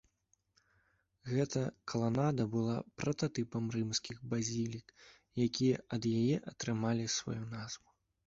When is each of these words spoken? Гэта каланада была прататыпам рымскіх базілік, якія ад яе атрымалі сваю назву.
Гэта 1.31 1.61
каланада 1.93 2.43
была 2.55 2.77
прататыпам 3.01 3.69
рымскіх 3.77 4.17
базілік, 4.33 4.87
якія 5.47 5.77
ад 5.99 6.03
яе 6.21 6.35
атрымалі 6.53 7.05
сваю 7.17 7.41
назву. 7.55 7.89